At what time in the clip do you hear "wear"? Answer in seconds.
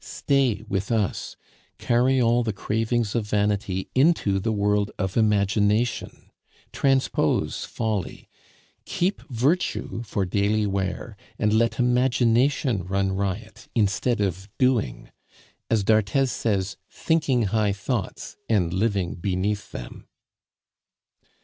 10.65-11.15